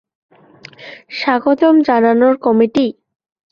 [1.19, 2.85] স্বাগতম জানানোর কমিটি?